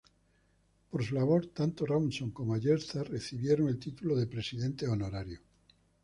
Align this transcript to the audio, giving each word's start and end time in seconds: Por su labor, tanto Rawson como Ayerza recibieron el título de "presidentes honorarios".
Por 0.89 1.03
su 1.05 1.13
labor, 1.13 1.45
tanto 1.53 1.85
Rawson 1.85 2.31
como 2.31 2.55
Ayerza 2.55 3.03
recibieron 3.03 3.67
el 3.67 3.77
título 3.77 4.15
de 4.15 4.25
"presidentes 4.25 4.89
honorarios". 4.89 5.41